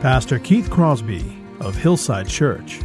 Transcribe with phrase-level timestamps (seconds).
[0.00, 1.24] Pastor Keith Crosby
[1.58, 2.78] of Hillside Church.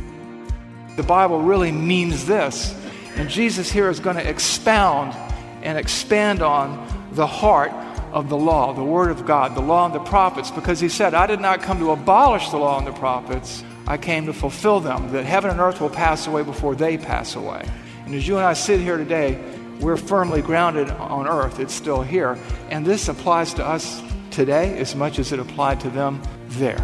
[0.95, 2.75] The Bible really means this,
[3.17, 5.13] and Jesus here is going to expound
[5.61, 7.71] and expand on the heart
[8.13, 11.13] of the law, the Word of God, the law and the prophets, because he said,
[11.13, 14.79] I did not come to abolish the law and the prophets, I came to fulfill
[14.79, 17.63] them, that heaven and earth will pass away before they pass away.
[18.07, 19.39] And as you and I sit here today,
[19.79, 22.39] we're firmly grounded on earth, it's still here.
[22.71, 26.19] And this applies to us today as much as it applied to them
[26.49, 26.83] there.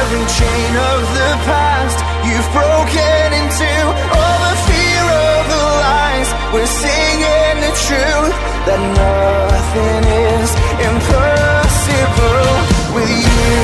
[0.00, 3.72] every chain of the past you've broken into.
[4.14, 10.50] All the fear of the lies, we're singing the truth that nothing is
[10.90, 12.52] impossible
[12.94, 13.54] with you.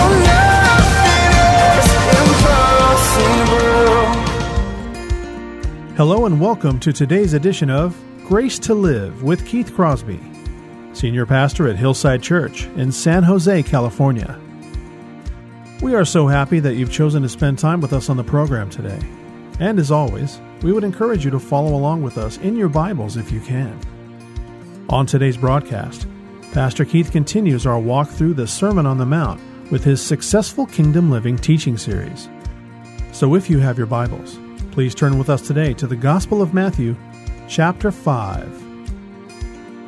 [0.00, 0.28] Oh.
[5.96, 10.20] Hello and welcome to today's edition of Grace to Live with Keith Crosby,
[10.98, 14.36] Senior Pastor at Hillside Church in San Jose, California.
[15.80, 18.68] We are so happy that you've chosen to spend time with us on the program
[18.68, 18.98] today.
[19.60, 23.16] And as always, we would encourage you to follow along with us in your Bibles
[23.16, 23.78] if you can.
[24.88, 26.08] On today's broadcast,
[26.50, 29.40] Pastor Keith continues our walk through the Sermon on the Mount
[29.70, 32.28] with his Successful Kingdom Living teaching series.
[33.12, 34.36] So if you have your Bibles,
[34.72, 36.96] please turn with us today to the Gospel of Matthew,
[37.46, 38.67] chapter 5.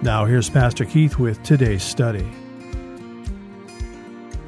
[0.02, 2.26] Now here's Pastor Keith with today's study.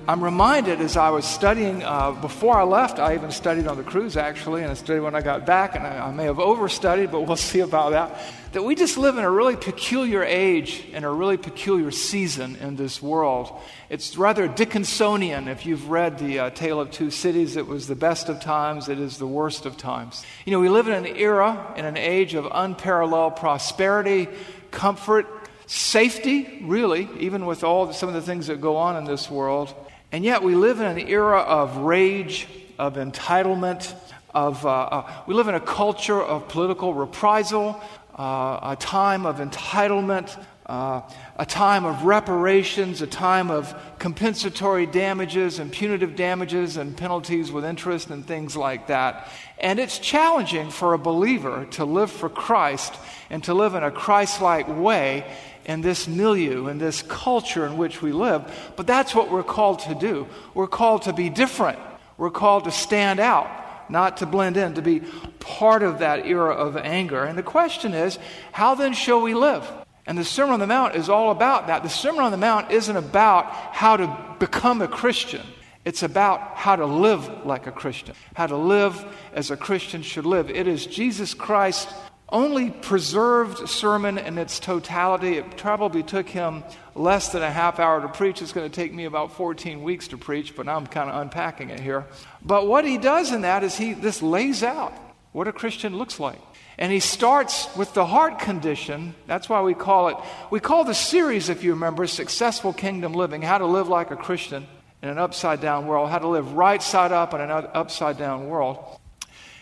[0.08, 3.82] I'm reminded as I was studying, uh, before I left, I even studied on the
[3.82, 7.10] cruise actually, and I studied when I got back, and I, I may have overstudied,
[7.10, 8.18] but we'll see about that.
[8.52, 12.76] That we just live in a really peculiar age and a really peculiar season in
[12.76, 13.52] this world.
[13.90, 15.48] It's rather Dickinsonian.
[15.48, 18.88] If you've read The uh, Tale of Two Cities, it was the best of times,
[18.88, 20.24] it is the worst of times.
[20.46, 24.28] You know, we live in an era, in an age of unparalleled prosperity,
[24.70, 29.30] comfort, safety, really, even with all some of the things that go on in this
[29.30, 29.74] world.
[30.10, 32.46] And yet we live in an era of rage,
[32.78, 33.94] of entitlement,
[34.34, 37.80] of, uh, uh, we live in a culture of political reprisal,
[38.18, 41.02] uh, a time of entitlement, uh,
[41.36, 47.64] a time of reparations, a time of compensatory damages and punitive damages and penalties with
[47.64, 49.28] interest and things like that.
[49.58, 52.94] And it's challenging for a believer to live for Christ
[53.28, 55.24] and to live in a Christ like way
[55.64, 58.44] in this milieu, in this culture in which we live.
[58.76, 60.26] But that's what we're called to do.
[60.54, 61.78] We're called to be different.
[62.18, 65.00] We're called to stand out, not to blend in, to be
[65.40, 67.24] part of that era of anger.
[67.24, 68.18] And the question is,
[68.52, 69.70] how then shall we live?
[70.06, 71.82] And the Sermon on the Mount is all about that.
[71.82, 75.42] The Sermon on the Mount isn't about how to become a Christian.
[75.84, 80.26] It's about how to live like a Christian, how to live as a Christian should
[80.26, 80.50] live.
[80.50, 81.88] It is Jesus Christ
[82.28, 85.36] only preserved sermon in its totality.
[85.36, 88.40] It probably took him less than a half hour to preach.
[88.40, 91.70] It's going to take me about 14 weeks to preach, but I'm kind of unpacking
[91.70, 92.06] it here.
[92.42, 94.92] But what he does in that is he this lays out
[95.32, 96.38] what a Christian looks like.
[96.78, 99.14] And he starts with the heart condition.
[99.26, 100.16] That's why we call it,
[100.50, 104.16] we call the series, if you remember, Successful Kingdom Living How to Live Like a
[104.16, 104.66] Christian
[105.02, 108.48] in an Upside Down World, How to Live Right Side Up in an Upside Down
[108.48, 108.78] World.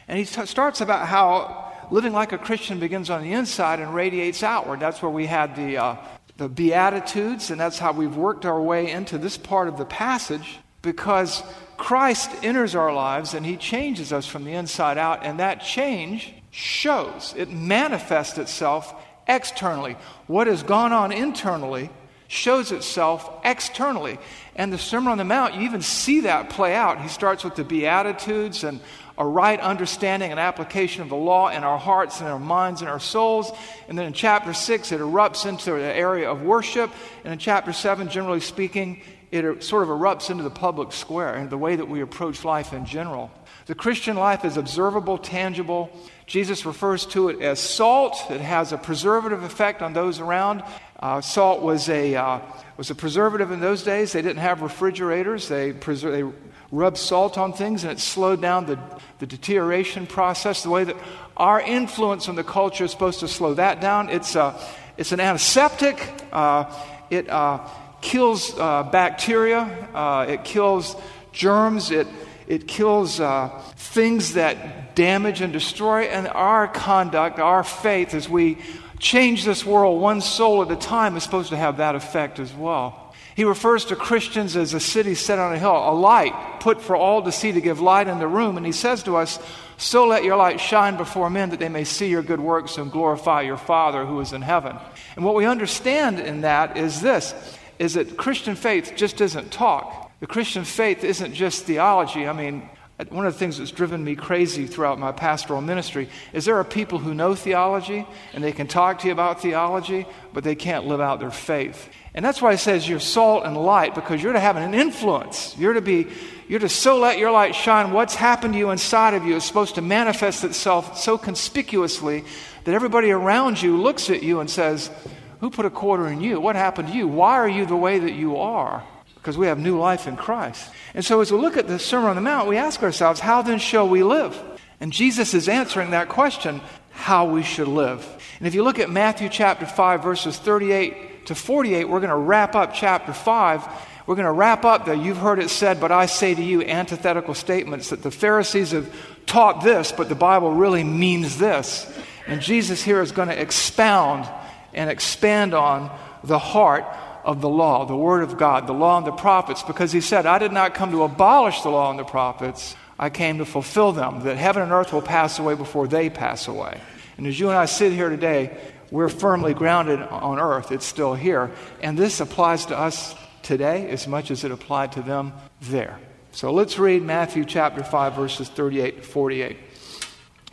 [0.06, 3.94] And he t- starts about how living like a Christian begins on the inside and
[3.94, 4.80] radiates outward.
[4.80, 5.96] That's where we had the, uh,
[6.36, 10.58] the Beatitudes, and that's how we've worked our way into this part of the passage
[10.82, 11.42] because
[11.76, 16.34] Christ enters our lives and he changes us from the inside out, and that change
[16.50, 18.94] shows, it manifests itself
[19.26, 19.96] externally.
[20.26, 21.90] What has gone on internally
[22.30, 24.16] shows itself externally.
[24.54, 27.00] And the Sermon on the Mount, you even see that play out.
[27.00, 28.80] He starts with the Beatitudes and
[29.20, 32.88] a right understanding and application of the law in our hearts and our minds and
[32.88, 33.52] our souls.
[33.86, 36.90] And then in chapter 6, it erupts into the area of worship.
[37.22, 41.50] And in chapter 7, generally speaking, it sort of erupts into the public square and
[41.50, 43.30] the way that we approach life in general.
[43.66, 45.90] The Christian life is observable, tangible.
[46.26, 48.16] Jesus refers to it as salt.
[48.30, 50.64] It has a preservative effect on those around.
[50.98, 52.40] Uh, salt was a, uh,
[52.78, 54.12] was a preservative in those days.
[54.12, 55.46] They didn't have refrigerators.
[55.48, 56.36] They, preser- they
[56.72, 58.78] rubbed salt on things and it slowed down the,
[59.18, 60.62] the deterioration process.
[60.62, 60.96] The way that
[61.36, 64.08] our influence on the culture is supposed to slow that down.
[64.08, 64.64] It's, a, uh,
[64.96, 65.98] it's an antiseptic.
[66.32, 66.72] Uh,
[67.08, 67.66] it uh,
[68.00, 69.60] kills uh, bacteria.
[69.94, 70.96] Uh, it kills
[71.32, 71.90] germs.
[71.90, 72.06] It,
[72.46, 76.02] it kills uh, things that damage and destroy.
[76.02, 78.58] And our conduct, our faith, as we
[78.98, 82.52] change this world one soul at a time, is supposed to have that effect as
[82.52, 82.99] well.
[83.36, 86.96] He refers to Christians as a city set on a hill, a light put for
[86.96, 88.56] all to see to give light in the room.
[88.56, 89.38] And he says to us,
[89.76, 92.90] So let your light shine before men that they may see your good works and
[92.90, 94.76] glorify your Father who is in heaven.
[95.16, 97.34] And what we understand in that is this
[97.78, 100.12] is that Christian faith just isn't talk.
[100.20, 102.28] The Christian faith isn't just theology.
[102.28, 102.68] I mean,
[103.08, 106.64] one of the things that's driven me crazy throughout my pastoral ministry is there are
[106.64, 110.86] people who know theology and they can talk to you about theology, but they can't
[110.86, 111.88] live out their faith.
[112.14, 115.54] And that's why it says you're salt and light because you're to have an influence.
[115.56, 116.08] You're to be,
[116.48, 117.92] you're to so let your light shine.
[117.92, 122.24] What's happened to you inside of you is supposed to manifest itself so conspicuously
[122.64, 124.90] that everybody around you looks at you and says,
[125.38, 126.40] Who put a quarter in you?
[126.40, 127.06] What happened to you?
[127.06, 128.82] Why are you the way that you are?
[129.14, 130.68] Because we have new life in Christ.
[130.94, 133.42] And so as we look at the Sermon on the Mount, we ask ourselves, How
[133.42, 134.36] then shall we live?
[134.80, 136.60] And Jesus is answering that question,
[136.90, 138.04] how we should live.
[138.38, 142.16] And if you look at Matthew chapter 5, verses 38 to 48, we're going to
[142.16, 143.68] wrap up chapter 5.
[144.06, 146.62] We're going to wrap up the you've heard it said, but I say to you
[146.62, 148.92] antithetical statements that the Pharisees have
[149.26, 151.88] taught this, but the Bible really means this.
[152.26, 154.28] And Jesus here is going to expound
[154.74, 156.84] and expand on the heart
[157.24, 160.26] of the law, the Word of God, the law and the prophets, because he said,
[160.26, 163.92] I did not come to abolish the law and the prophets, I came to fulfill
[163.92, 166.80] them, that heaven and earth will pass away before they pass away.
[167.16, 168.56] And as you and I sit here today,
[168.90, 170.72] we're firmly grounded on earth.
[170.72, 171.50] It's still here.
[171.82, 175.32] And this applies to us today as much as it applied to them
[175.62, 175.98] there.
[176.32, 179.56] So let's read Matthew chapter 5, verses 38 to 48.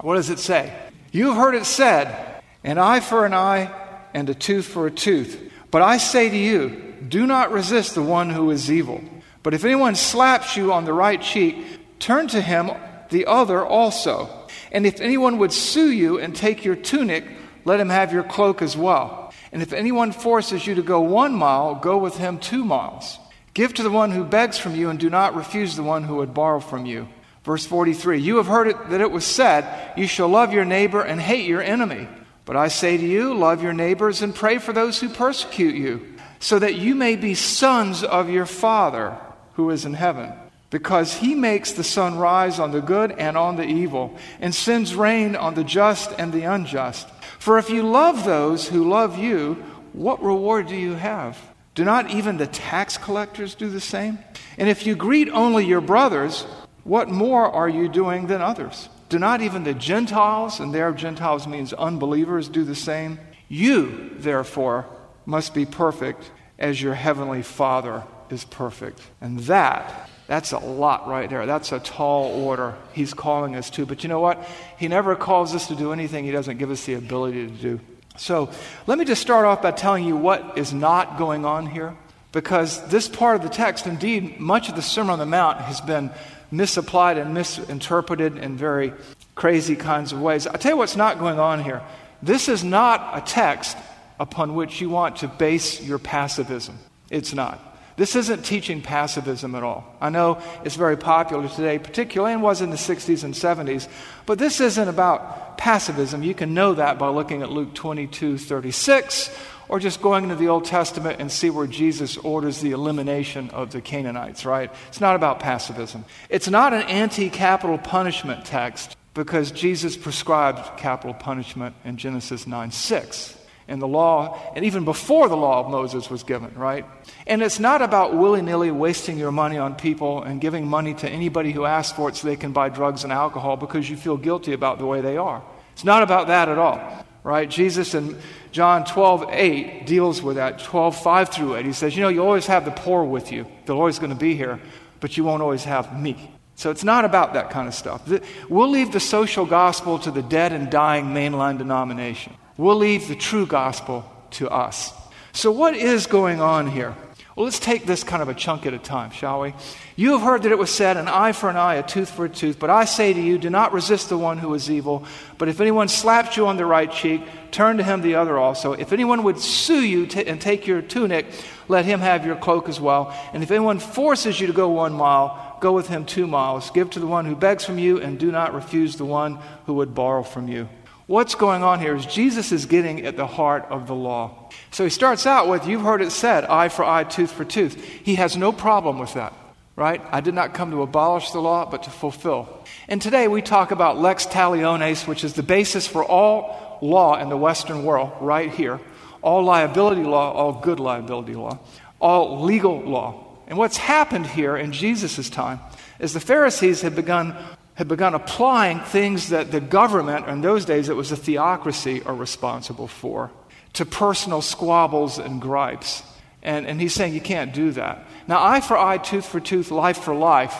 [0.01, 0.73] What does it say?
[1.11, 3.73] You've heard it said, an eye for an eye
[4.13, 5.51] and a tooth for a tooth.
[5.71, 9.03] But I say to you, do not resist the one who is evil.
[9.43, 12.71] But if anyone slaps you on the right cheek, turn to him
[13.09, 14.29] the other also.
[14.71, 17.23] And if anyone would sue you and take your tunic,
[17.67, 19.33] let him have your cloak as well.
[19.51, 23.19] And if anyone forces you to go one mile, go with him two miles.
[23.53, 26.15] Give to the one who begs from you, and do not refuse the one who
[26.15, 27.09] would borrow from you.
[27.43, 29.65] Verse 43 You have heard it, that it was said,
[29.97, 32.07] You shall love your neighbor and hate your enemy.
[32.45, 36.15] But I say to you, love your neighbors and pray for those who persecute you,
[36.39, 39.17] so that you may be sons of your Father
[39.55, 40.31] who is in heaven.
[40.69, 44.95] Because he makes the sun rise on the good and on the evil, and sends
[44.95, 47.09] rain on the just and the unjust.
[47.39, 49.53] For if you love those who love you,
[49.93, 51.37] what reward do you have?
[51.75, 54.19] Do not even the tax collectors do the same?
[54.57, 56.43] And if you greet only your brothers,
[56.83, 58.89] what more are you doing than others?
[59.09, 63.19] Do not even the Gentiles, and there Gentiles means unbelievers, do the same?
[63.47, 64.85] You, therefore,
[65.25, 69.01] must be perfect as your heavenly Father is perfect.
[69.21, 71.45] And that that's a lot right there.
[71.45, 73.85] That's a tall order he's calling us to.
[73.85, 74.45] But you know what?
[74.77, 77.79] He never calls us to do anything he doesn't give us the ability to do.
[78.17, 78.49] So
[78.87, 81.95] let me just start off by telling you what is not going on here.
[82.33, 85.79] Because this part of the text, indeed, much of the Sermon on the Mount has
[85.79, 86.11] been
[86.51, 88.93] misapplied and misinterpreted in very
[89.35, 90.45] crazy kinds of ways.
[90.45, 91.81] I'll tell you what's not going on here.
[92.21, 93.77] This is not a text
[94.19, 96.73] upon which you want to base your passivism.
[97.09, 97.61] It's not.
[97.97, 99.83] This isn't teaching passivism at all.
[99.99, 103.87] I know it's very popular today, particularly, and was in the 60s and 70s,
[104.27, 106.23] but this isn't about passivism.
[106.23, 109.35] You can know that by looking at Luke 22 36,
[109.67, 113.71] or just going into the Old Testament and see where Jesus orders the elimination of
[113.71, 114.71] the Canaanites, right?
[114.89, 116.03] It's not about passivism.
[116.29, 122.69] It's not an anti capital punishment text because Jesus prescribed capital punishment in Genesis 9
[122.69, 123.36] 6
[123.67, 126.85] in the law, and even before the law of Moses was given, right?
[127.25, 131.09] And it's not about willy nilly wasting your money on people and giving money to
[131.09, 134.17] anybody who asks for it so they can buy drugs and alcohol because you feel
[134.17, 135.43] guilty about the way they are.
[135.73, 137.49] It's not about that at all, right?
[137.49, 138.17] Jesus in
[138.51, 141.65] John 12, 8 deals with that, 12, 5 through 8.
[141.65, 143.45] He says, You know, you always have the poor with you.
[143.65, 144.59] They're always going to be here,
[144.99, 146.31] but you won't always have me.
[146.55, 148.09] So it's not about that kind of stuff.
[148.49, 152.33] We'll leave the social gospel to the dead and dying mainline denomination.
[152.57, 154.91] We'll leave the true gospel to us.
[155.31, 156.95] So, what is going on here?
[157.37, 159.53] Well, let's take this kind of a chunk at a time, shall we?
[159.95, 162.25] You have heard that it was said, an eye for an eye, a tooth for
[162.25, 162.57] a tooth.
[162.57, 165.05] But I say to you, do not resist the one who is evil.
[165.37, 167.21] But if anyone slaps you on the right cheek,
[167.51, 168.73] turn to him the other also.
[168.73, 171.27] If anyone would sue you t- and take your tunic,
[171.67, 173.15] let him have your cloak as well.
[173.33, 176.71] And if anyone forces you to go one mile, go with him two miles.
[176.71, 179.37] Give to the one who begs from you, and do not refuse the one
[179.67, 180.69] who would borrow from you.
[181.07, 184.49] What's going on here is Jesus is getting at the heart of the law.
[184.71, 187.81] So he starts out with, You've heard it said, eye for eye, tooth for tooth.
[187.81, 189.31] He has no problem with that,
[189.77, 190.01] right?
[190.11, 192.65] I did not come to abolish the law, but to fulfill.
[192.89, 197.29] And today we talk about lex talionis, which is the basis for all law in
[197.29, 198.81] the Western world, right here.
[199.21, 201.59] All liability law, all good liability law,
[202.01, 203.23] all legal law.
[203.47, 205.61] And what's happened here in Jesus' time
[205.99, 207.33] is the Pharisees had begun
[207.77, 212.15] had begun applying things that the government, in those days it was a theocracy, are
[212.15, 213.29] responsible for,
[213.73, 216.01] to personal squabbles and gripes.
[216.41, 218.07] And, and he's saying you can't do that.
[218.27, 220.59] Now, eye for eye, tooth for tooth, life for life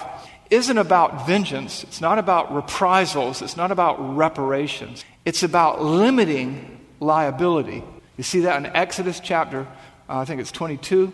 [0.52, 1.84] isn't about vengeance.
[1.84, 3.42] It's not about reprisals.
[3.42, 5.04] It's not about reparations.
[5.26, 7.84] It's about limiting liability.
[8.16, 9.62] You see that in Exodus chapter,
[10.08, 11.14] uh, I think it's 22.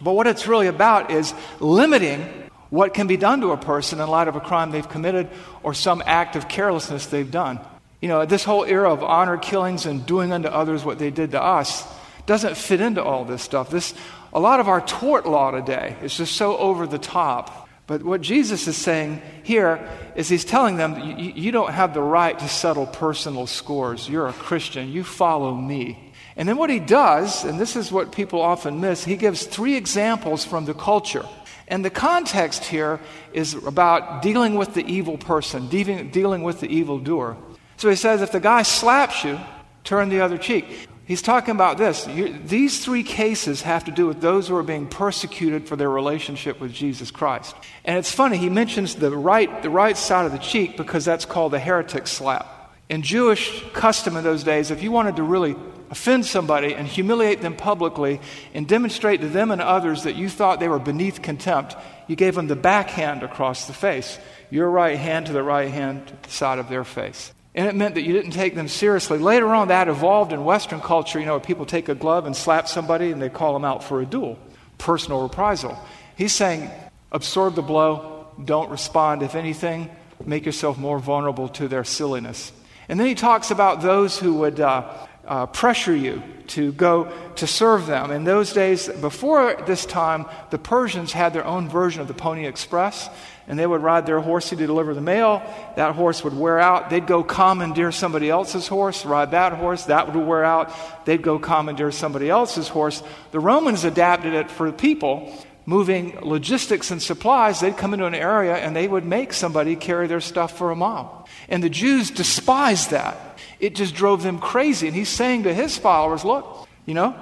[0.00, 2.41] But what it's really about is limiting
[2.72, 5.28] what can be done to a person in light of a crime they've committed
[5.62, 7.60] or some act of carelessness they've done.
[8.00, 11.32] You know, this whole era of honor killings and doing unto others what they did
[11.32, 11.84] to us
[12.24, 13.68] doesn't fit into all this stuff.
[13.68, 13.92] This,
[14.32, 17.68] a lot of our tort law today is just so over the top.
[17.86, 19.86] But what Jesus is saying here
[20.16, 24.08] is he's telling them you, you don't have the right to settle personal scores.
[24.08, 24.90] You're a Christian.
[24.90, 26.14] You follow me.
[26.36, 29.76] And then what he does, and this is what people often miss, he gives three
[29.76, 31.26] examples from the culture
[31.72, 33.00] and the context here
[33.32, 37.34] is about dealing with the evil person, dealing, dealing with the evil doer.
[37.78, 39.40] So he says, if the guy slaps you,
[39.82, 40.66] turn the other cheek.
[41.06, 42.06] He's talking about this.
[42.06, 45.88] You, these three cases have to do with those who are being persecuted for their
[45.88, 47.56] relationship with Jesus Christ.
[47.86, 51.24] And it's funny, he mentions the right, the right side of the cheek because that's
[51.24, 52.76] called the heretic slap.
[52.90, 55.56] In Jewish custom in those days, if you wanted to really
[55.92, 58.18] offend somebody and humiliate them publicly
[58.54, 61.76] and demonstrate to them and others that you thought they were beneath contempt,
[62.08, 64.18] you gave them the backhand across the face,
[64.48, 67.34] your right hand to the right hand side of their face.
[67.54, 69.18] And it meant that you didn't take them seriously.
[69.18, 71.20] Later on, that evolved in Western culture.
[71.20, 74.00] You know, people take a glove and slap somebody and they call them out for
[74.00, 74.38] a duel,
[74.78, 75.78] personal reprisal.
[76.16, 76.70] He's saying,
[77.12, 79.22] absorb the blow, don't respond.
[79.22, 79.90] If anything,
[80.24, 82.50] make yourself more vulnerable to their silliness.
[82.88, 84.90] And then he talks about those who would uh,
[85.26, 88.10] uh, pressure you to go to serve them.
[88.10, 92.46] In those days, before this time, the Persians had their own version of the Pony
[92.46, 93.08] Express,
[93.46, 95.42] and they would ride their horsey to deliver the mail.
[95.76, 96.90] That horse would wear out.
[96.90, 99.84] They'd go commandeer somebody else's horse, ride that horse.
[99.84, 101.06] That would wear out.
[101.06, 103.02] They'd go commandeer somebody else's horse.
[103.30, 105.32] The Romans adapted it for the people.
[105.64, 110.08] Moving logistics and supplies, they'd come into an area and they would make somebody carry
[110.08, 111.28] their stuff for a mile.
[111.48, 113.31] And the Jews despised that
[113.62, 114.88] it just drove them crazy.
[114.88, 117.14] And he's saying to his followers, look, you know,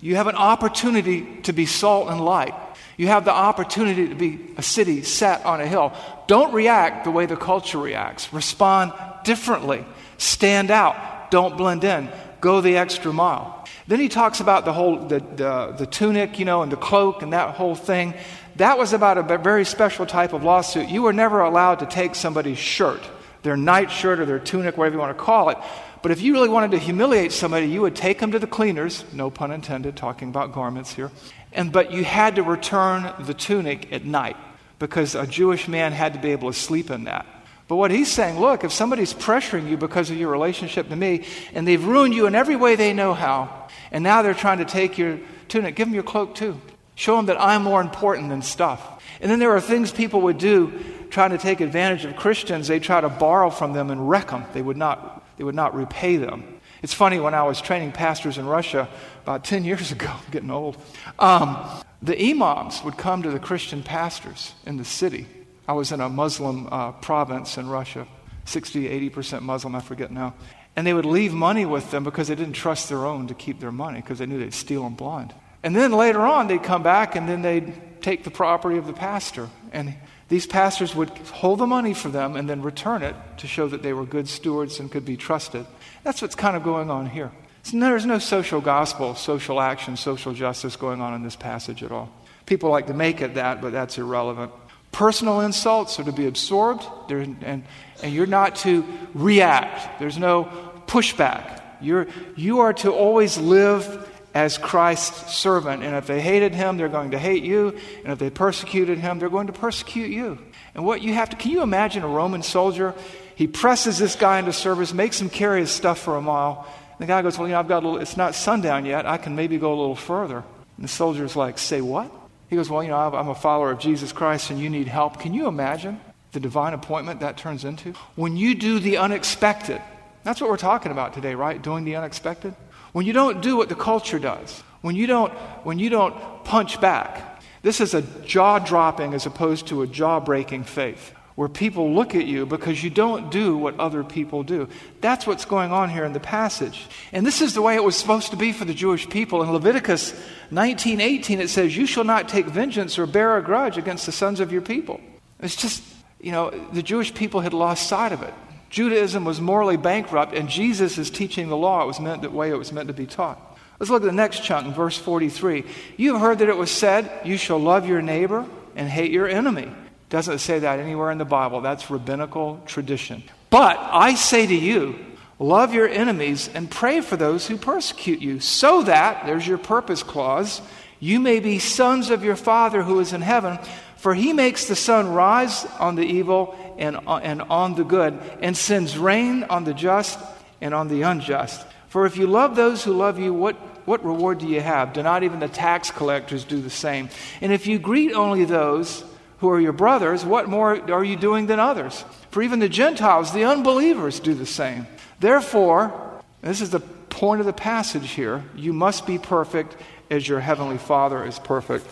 [0.00, 2.54] you have an opportunity to be salt and light.
[2.96, 5.92] You have the opportunity to be a city set on a hill.
[6.28, 8.32] Don't react the way the culture reacts.
[8.32, 8.92] Respond
[9.24, 9.84] differently.
[10.16, 11.30] Stand out.
[11.32, 12.08] Don't blend in.
[12.40, 13.66] Go the extra mile.
[13.88, 17.22] Then he talks about the whole the, the, the tunic, you know, and the cloak
[17.22, 18.14] and that whole thing.
[18.56, 20.88] That was about a very special type of lawsuit.
[20.88, 23.02] You were never allowed to take somebody's shirt
[23.42, 25.58] their nightshirt or their tunic, whatever you want to call it.
[26.02, 29.04] But if you really wanted to humiliate somebody, you would take them to the cleaners,
[29.12, 31.10] no pun intended, talking about garments here.
[31.52, 34.36] And but you had to return the tunic at night
[34.78, 37.26] because a Jewish man had to be able to sleep in that.
[37.68, 41.24] But what he's saying, look, if somebody's pressuring you because of your relationship to me,
[41.54, 44.64] and they've ruined you in every way they know how, and now they're trying to
[44.64, 46.60] take your tunic, give them your cloak too.
[46.96, 49.00] Show them that I'm more important than stuff.
[49.20, 52.80] And then there are things people would do trying to take advantage of Christians, they
[52.80, 54.44] try to borrow from them and wreck them.
[54.52, 56.60] They would not, they would not repay them.
[56.82, 58.88] It's funny, when I was training pastors in Russia
[59.22, 60.76] about 10 years ago, getting old,
[61.18, 61.58] um,
[62.02, 65.26] the imams would come to the Christian pastors in the city.
[65.68, 68.06] I was in a Muslim uh, province in Russia,
[68.46, 70.34] 60, 80% Muslim, I forget now.
[70.74, 73.60] And they would leave money with them because they didn't trust their own to keep
[73.60, 75.34] their money because they knew they'd steal them blind.
[75.62, 78.92] And then later on, they'd come back and then they'd take the property of the
[78.92, 79.50] pastor.
[79.72, 79.94] And
[80.30, 83.82] these pastors would hold the money for them and then return it to show that
[83.82, 85.66] they were good stewards and could be trusted.
[86.04, 87.32] That's what's kind of going on here.
[87.64, 91.90] So there's no social gospel, social action, social justice going on in this passage at
[91.90, 92.10] all.
[92.46, 94.52] People like to make it that, but that's irrelevant.
[94.92, 97.64] Personal insults are to be absorbed, and,
[98.02, 98.84] and you're not to
[99.14, 99.98] react.
[99.98, 100.44] There's no
[100.86, 101.60] pushback.
[101.80, 102.06] You're,
[102.36, 105.82] you are to always live as Christ's servant.
[105.82, 107.76] And if they hated him, they're going to hate you.
[108.04, 110.38] And if they persecuted him, they're going to persecute you.
[110.74, 112.94] And what you have to, can you imagine a Roman soldier?
[113.34, 116.66] He presses this guy into service, makes him carry his stuff for a mile.
[116.92, 119.06] And the guy goes, Well, you know, I've got a little, it's not sundown yet.
[119.06, 120.44] I can maybe go a little further.
[120.76, 122.12] And the soldier's like, Say what?
[122.48, 125.20] He goes, Well, you know, I'm a follower of Jesus Christ and you need help.
[125.20, 126.00] Can you imagine
[126.32, 127.94] the divine appointment that turns into?
[128.14, 129.80] When you do the unexpected,
[130.22, 131.60] that's what we're talking about today, right?
[131.60, 132.54] Doing the unexpected.
[132.92, 135.32] When you don't do what the culture does, when you don't,
[135.64, 140.20] when you don't punch back, this is a jaw dropping as opposed to a jaw
[140.20, 144.68] breaking faith where people look at you because you don't do what other people do.
[145.00, 146.86] That's what's going on here in the passage.
[147.12, 149.42] And this is the way it was supposed to be for the Jewish people.
[149.42, 150.12] In Leviticus
[150.50, 154.40] 19:18 it says, "You shall not take vengeance or bear a grudge against the sons
[154.40, 155.00] of your people."
[155.40, 155.82] It's just,
[156.20, 158.34] you know, the Jewish people had lost sight of it.
[158.70, 161.82] Judaism was morally bankrupt, and Jesus is teaching the law.
[161.82, 163.38] It was meant the way it was meant to be taught.
[163.80, 165.64] Let's look at the next chunk in verse 43.
[165.96, 168.46] You have heard that it was said, You shall love your neighbor
[168.76, 169.70] and hate your enemy.
[170.08, 171.60] Doesn't say that anywhere in the Bible.
[171.60, 173.22] That's rabbinical tradition.
[173.48, 174.98] But I say to you,
[175.38, 180.02] love your enemies and pray for those who persecute you, so that, there's your purpose
[180.02, 180.60] clause,
[181.00, 183.58] you may be sons of your Father who is in heaven.
[184.00, 188.56] For he makes the sun rise on the evil and, and on the good, and
[188.56, 190.18] sends rain on the just
[190.62, 191.66] and on the unjust.
[191.88, 194.94] For if you love those who love you, what, what reward do you have?
[194.94, 197.10] Do not even the tax collectors do the same?
[197.42, 199.04] And if you greet only those
[199.40, 202.02] who are your brothers, what more are you doing than others?
[202.30, 204.86] For even the Gentiles, the unbelievers, do the same.
[205.18, 209.76] Therefore, this is the point of the passage here you must be perfect
[210.10, 211.86] as your heavenly Father is perfect.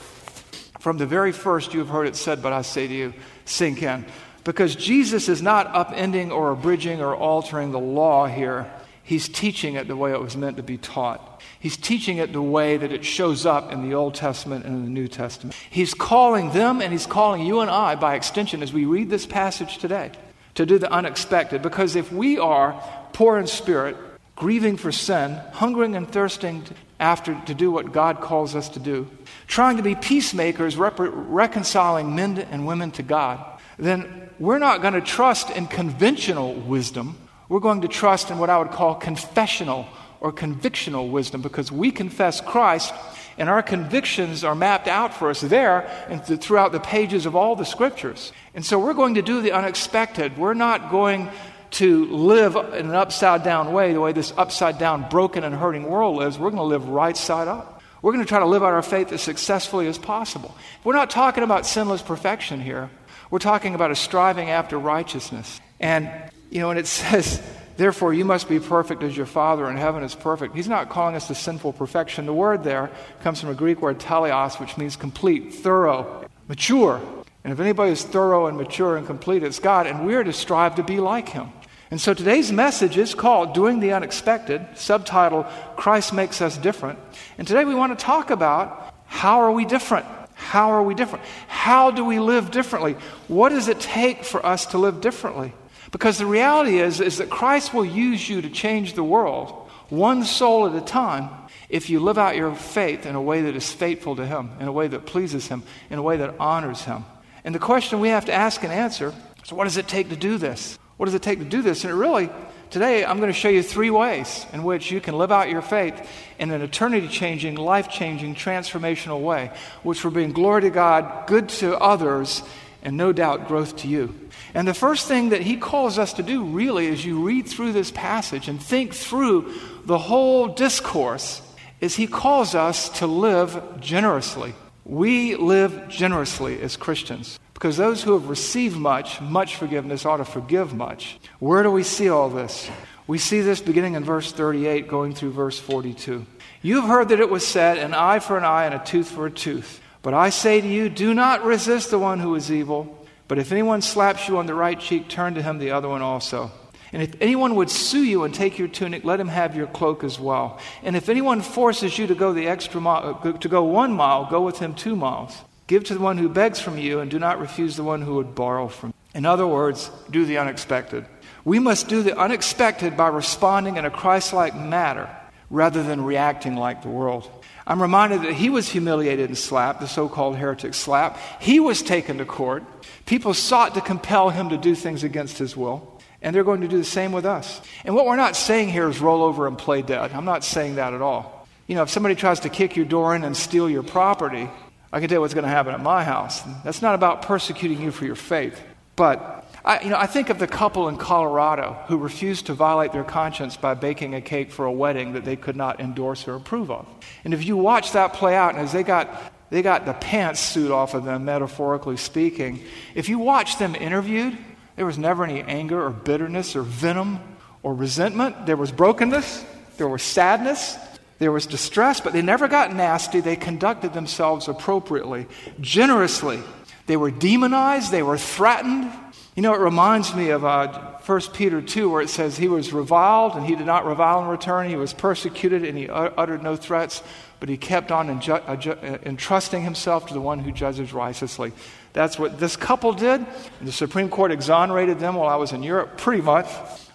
[0.79, 3.83] From the very first, you have heard it said, but I say to you, sink
[3.83, 4.05] in.
[4.45, 8.71] Because Jesus is not upending or abridging or altering the law here.
[9.03, 11.43] He's teaching it the way it was meant to be taught.
[11.61, 14.85] He's teaching it the way that it shows up in the Old Testament and in
[14.85, 15.57] the New Testament.
[15.69, 19.27] He's calling them and he's calling you and I, by extension, as we read this
[19.27, 20.13] passage today,
[20.55, 21.63] to do the unexpected.
[21.63, 22.81] Because if we are
[23.13, 23.97] poor in spirit,
[24.37, 26.65] grieving for sin, hungering and thirsting
[27.01, 29.09] after to do what God calls us to do,
[29.47, 33.45] trying to be peacemakers, rep- reconciling men and women to God,
[33.79, 37.17] then we're not going to trust in conventional wisdom
[37.49, 39.87] we're going to trust in what I would call confessional
[40.21, 42.93] or convictional wisdom because we confess Christ
[43.39, 47.37] and our convictions are mapped out for us there and th- throughout the pages of
[47.37, 48.33] all the scriptures.
[48.53, 50.37] And so we're going to do the unexpected.
[50.37, 51.31] We're not going
[51.73, 55.85] to live in an upside down way, the way this upside down, broken, and hurting
[55.85, 56.39] world lives.
[56.39, 57.83] We're going to live right side up.
[58.01, 60.57] We're going to try to live out our faith as successfully as possible.
[60.85, 62.91] We're not talking about sinless perfection here.
[63.31, 65.61] We're talking about a striving after righteousness.
[65.81, 66.11] And
[66.51, 67.43] you know, and it says,
[67.77, 70.55] therefore, you must be perfect as your Father in heaven is perfect.
[70.55, 72.27] He's not calling us to sinful perfection.
[72.27, 72.91] The word there
[73.23, 77.01] comes from a Greek word teleos, which means complete, thorough, mature.
[77.45, 80.77] And if anybody is thorough and mature and complete, it's God, and we're to strive
[80.77, 81.51] to be like Him.
[81.91, 85.45] And so today's message is called Doing the Unexpected, subtitle
[85.77, 86.99] Christ Makes Us Different.
[87.39, 90.05] And today we want to talk about how are we different?
[90.35, 91.25] How are we different?
[91.47, 92.97] How do we live differently?
[93.27, 95.55] What does it take for us to live differently?
[95.91, 99.51] Because the reality is, is that Christ will use you to change the world,
[99.89, 101.31] one soul at a time,
[101.71, 104.69] if you live out your faith in a way that is faithful to Him, in
[104.69, 107.07] a way that pleases Him, in a way that honors Him.
[107.45, 110.17] And the question we have to ask and answer is what does it take to
[110.17, 110.79] do this?
[110.99, 111.85] What does it take to do this?
[111.85, 112.29] And it really,
[112.71, 115.63] today, I'm going to show you three ways in which you can live out your
[115.63, 115.95] faith
[116.41, 119.53] in an eternity changing, life changing, transformational way,
[119.85, 122.43] which will bring glory to God, good to others,
[122.83, 124.13] and no doubt growth to you.
[124.55, 127.73] And the first thing that he calls us to do, really, as you read through
[127.73, 131.43] this passage and think through the whole discourse,
[131.81, 134.53] is he calls us to live generously.
[134.85, 140.25] We live generously as Christians because those who have received much, much forgiveness, ought to
[140.25, 141.19] forgive much.
[141.41, 142.71] Where do we see all this?
[143.09, 146.25] We see this beginning in verse 38, going through verse 42.
[146.63, 149.11] You have heard that it was said, an eye for an eye and a tooth
[149.11, 149.81] for a tooth.
[150.03, 153.05] But I say to you, do not resist the one who is evil.
[153.27, 156.01] But if anyone slaps you on the right cheek, turn to him the other one
[156.01, 156.53] also.
[156.93, 160.05] And if anyone would sue you and take your tunic, let him have your cloak
[160.05, 160.61] as well.
[160.85, 164.27] And if anyone forces you to go the extra mile, uh, to go one mile,
[164.31, 165.37] go with him two miles.
[165.69, 168.15] Give to the one who begs from you, and do not refuse the one who
[168.15, 168.95] would borrow from you.
[169.15, 171.05] In other words, do the unexpected.
[171.45, 175.15] We must do the unexpected by responding in a Christ like manner
[175.51, 177.31] rather than reacting like the world.
[177.67, 181.19] I'm reminded that he was humiliated and slapped, the so called heretic slap.
[181.39, 182.65] He was taken to court.
[183.05, 186.01] People sought to compel him to do things against his will.
[186.23, 187.61] And they're going to do the same with us.
[187.85, 190.13] And what we're not saying here is roll over and play dead.
[190.13, 191.47] I'm not saying that at all.
[191.67, 194.49] You know, if somebody tries to kick your door in and steal your property,
[194.93, 196.43] I can tell you what's going to happen at my house.
[196.65, 198.61] That's not about persecuting you for your faith.
[198.97, 202.93] But I, you know, I think of the couple in Colorado who refused to violate
[202.93, 206.35] their conscience by baking a cake for a wedding that they could not endorse or
[206.35, 206.89] approve of.
[207.25, 210.71] And if you watch that play out, and as they got they got the pantsuit
[210.71, 212.63] off of them, metaphorically speaking,
[212.95, 214.37] if you watch them interviewed,
[214.77, 217.19] there was never any anger or bitterness or venom
[217.63, 218.47] or resentment.
[218.47, 219.45] There was brokenness,
[219.79, 220.77] there was sadness,
[221.19, 223.21] there was distress, but they never got nasty.
[223.21, 225.27] They conducted themselves appropriately,
[225.61, 226.41] generously.
[226.87, 228.91] They were demonized, they were threatened.
[229.35, 232.73] You know, it reminds me of uh, 1 Peter 2, where it says, He was
[232.73, 234.69] reviled, and he did not revile in return.
[234.69, 237.03] He was persecuted, and he uttered no threats,
[237.39, 241.53] but he kept on uh, uh, entrusting himself to the one who judges righteously.
[241.93, 243.21] That's what this couple did.
[243.61, 246.49] And the Supreme Court exonerated them while I was in Europe, pretty much.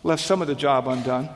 [0.03, 1.29] Left some of the job undone.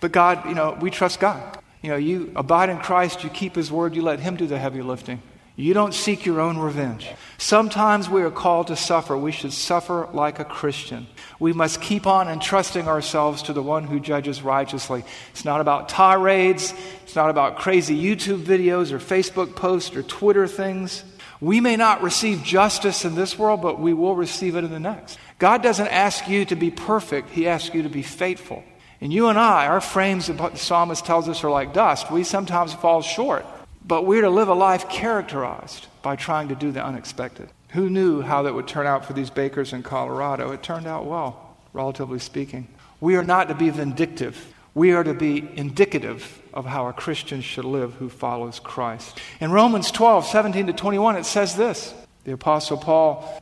[0.00, 1.61] But God, you know, we trust God.
[1.82, 4.58] You know, you abide in Christ, you keep His word, you let Him do the
[4.58, 5.20] heavy lifting.
[5.54, 7.10] You don't seek your own revenge.
[7.36, 9.16] Sometimes we are called to suffer.
[9.18, 11.06] We should suffer like a Christian.
[11.38, 15.04] We must keep on entrusting ourselves to the one who judges righteously.
[15.32, 20.46] It's not about tirades, it's not about crazy YouTube videos or Facebook posts or Twitter
[20.46, 21.04] things.
[21.38, 24.80] We may not receive justice in this world, but we will receive it in the
[24.80, 25.18] next.
[25.38, 28.64] God doesn't ask you to be perfect, He asks you to be faithful.
[29.02, 32.08] And you and I, our frames, the psalmist tells us, are like dust.
[32.12, 33.44] We sometimes fall short,
[33.84, 37.48] but we're to live a life characterized by trying to do the unexpected.
[37.70, 40.52] Who knew how that would turn out for these bakers in Colorado?
[40.52, 42.68] It turned out well, relatively speaking.
[43.00, 44.54] We are not to be vindictive.
[44.72, 49.18] We are to be indicative of how a Christian should live who follows Christ.
[49.40, 51.92] In Romans 12, 17 to 21, it says this.
[52.22, 53.41] The Apostle Paul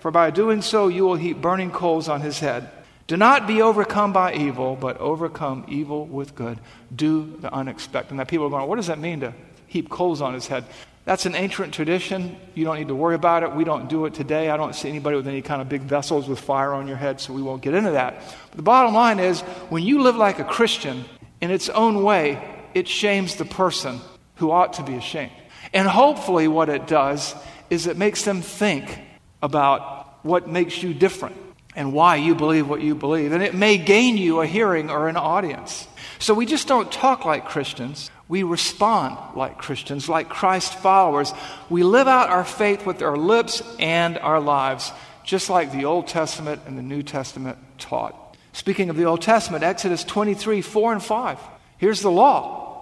[0.00, 2.70] for by doing so you will heap burning coals on his head.
[3.06, 6.60] Do not be overcome by evil, but overcome evil with good.
[6.94, 8.14] Do the unexpected.
[8.14, 9.34] Now, people are going, what does that mean to
[9.66, 10.64] heap coals on his head?
[11.04, 12.36] That's an ancient tradition.
[12.54, 13.52] You don't need to worry about it.
[13.52, 14.48] We don't do it today.
[14.50, 17.20] I don't see anybody with any kind of big vessels with fire on your head,
[17.20, 18.22] so we won't get into that.
[18.50, 21.04] But the bottom line is when you live like a Christian,
[21.40, 22.40] in its own way,
[22.74, 24.00] it shames the person
[24.36, 25.32] who ought to be ashamed.
[25.72, 27.34] And hopefully, what it does
[27.70, 29.00] is it makes them think
[29.42, 31.36] about what makes you different
[31.76, 33.32] and why you believe what you believe.
[33.32, 35.86] And it may gain you a hearing or an audience.
[36.18, 38.10] So we just don't talk like Christians.
[38.28, 41.32] We respond like Christians, like Christ followers.
[41.68, 44.92] We live out our faith with our lips and our lives,
[45.24, 48.36] just like the Old Testament and the New Testament taught.
[48.52, 51.38] Speaking of the Old Testament, Exodus 23 4 and 5.
[51.78, 52.80] Here's the law.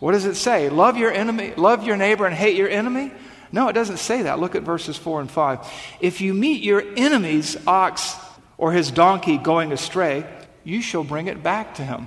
[0.00, 0.70] What does it say?
[0.70, 3.12] Love your enemy, love your neighbor, and hate your enemy?
[3.52, 4.38] No, it doesn't say that.
[4.38, 5.72] Look at verses 4 and 5.
[6.00, 8.16] If you meet your enemy's ox
[8.58, 10.24] or his donkey going astray,
[10.64, 12.06] you shall bring it back to him.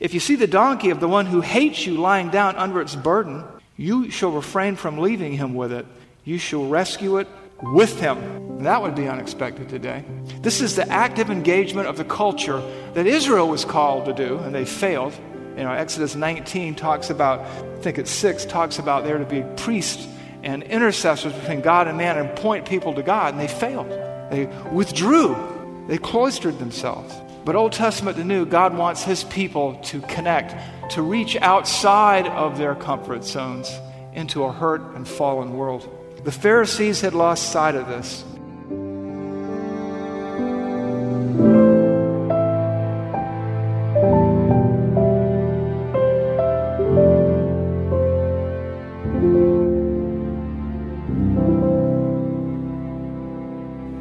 [0.00, 2.94] If you see the donkey of the one who hates you lying down under its
[2.94, 3.44] burden,
[3.76, 5.86] you shall refrain from leaving him with it.
[6.24, 7.28] You shall rescue it
[7.62, 8.62] with him.
[8.62, 10.04] That would be unexpected today.
[10.40, 12.62] This is the active engagement of the culture
[12.94, 15.14] that Israel was called to do, and they failed.
[15.56, 19.42] You know, Exodus 19 talks about, I think it's 6, talks about there to be
[19.56, 20.06] priests
[20.42, 23.90] and intercessors between God and man and point people to God, and they failed.
[24.30, 27.14] They withdrew, they cloistered themselves.
[27.44, 30.54] But Old Testament to New, God wants His people to connect,
[30.92, 33.72] to reach outside of their comfort zones
[34.12, 35.88] into a hurt and fallen world.
[36.24, 38.24] The Pharisees had lost sight of this.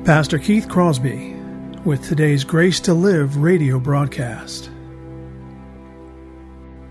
[0.08, 1.36] Pastor Keith Crosby
[1.84, 4.70] with today's Grace to Live radio broadcast.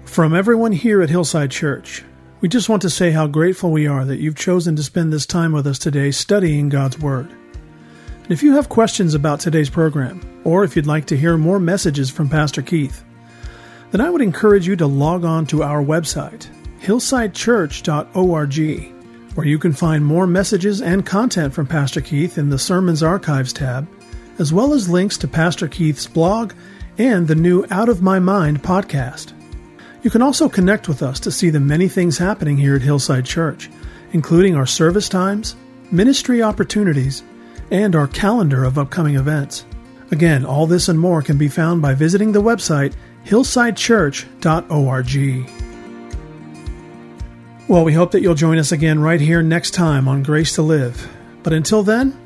[0.05, 2.05] From everyone here at Hillside Church,
[2.42, 5.24] we just want to say how grateful we are that you've chosen to spend this
[5.24, 7.31] time with us today studying God's Word.
[7.31, 11.59] And if you have questions about today's program, or if you'd like to hear more
[11.59, 13.02] messages from Pastor Keith,
[13.92, 16.48] then I would encourage you to log on to our website,
[16.83, 18.95] hillsidechurch.org,
[19.37, 23.53] where you can find more messages and content from Pastor Keith in the Sermons Archives
[23.53, 23.87] tab,
[24.38, 26.55] as well as links to Pastor Keith's blog
[26.99, 29.33] and the new Out of My Mind podcast.
[30.03, 33.27] You can also connect with us to see the many things happening here at Hillside
[33.27, 33.68] Church,
[34.12, 35.55] including our service times,
[35.90, 37.22] ministry opportunities,
[37.70, 39.66] and our calendar of upcoming events.
[40.11, 42.94] Again, all this and more can be found by visiting the website
[43.27, 45.65] hillsidechurch.org.
[47.68, 50.62] Well, we hope that you'll join us again right here next time on Grace to
[50.62, 51.09] Live.
[51.42, 52.16] But until then,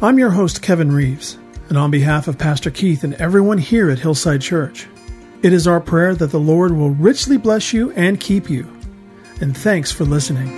[0.00, 1.36] I'm your host, Kevin Reeves,
[1.68, 4.86] and on behalf of Pastor Keith and everyone here at Hillside Church,
[5.42, 8.66] it is our prayer that the Lord will richly bless you and keep you.
[9.42, 10.48] And thanks for listening.